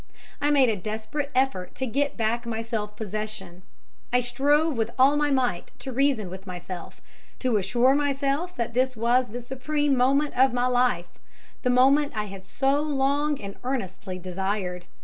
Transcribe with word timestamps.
I 0.41 0.49
made 0.49 0.69
a 0.69 0.75
desperate 0.75 1.29
effort 1.35 1.75
to 1.75 1.85
get 1.85 2.17
back 2.17 2.47
my 2.47 2.63
self 2.63 2.95
possession; 2.95 3.61
I 4.11 4.19
strove 4.19 4.75
with 4.75 4.89
all 4.97 5.15
my 5.15 5.29
might 5.29 5.69
to 5.77 5.91
reason 5.91 6.27
with 6.27 6.47
myself, 6.47 7.01
to 7.37 7.57
assure 7.57 7.93
myself 7.93 8.55
that 8.55 8.73
this 8.73 8.97
was 8.97 9.27
the 9.27 9.41
supreme 9.43 9.95
moment 9.95 10.35
of 10.35 10.53
my 10.53 10.65
life, 10.65 11.19
the 11.61 11.69
moment 11.69 12.13
I 12.15 12.25
had 12.25 12.47
so 12.47 12.81
long 12.81 13.39
and 13.39 13.57
earnestly 13.63 14.17
desired. 14.17 14.85